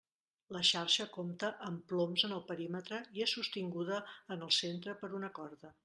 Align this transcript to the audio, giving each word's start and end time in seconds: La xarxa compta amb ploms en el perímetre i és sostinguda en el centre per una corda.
La 0.55 0.61
xarxa 0.69 1.05
compta 1.17 1.51
amb 1.67 1.85
ploms 1.93 2.25
en 2.29 2.35
el 2.39 2.43
perímetre 2.49 3.03
i 3.19 3.27
és 3.27 3.37
sostinguda 3.39 4.01
en 4.37 4.47
el 4.49 4.55
centre 4.63 4.99
per 5.05 5.17
una 5.21 5.33
corda. 5.41 5.77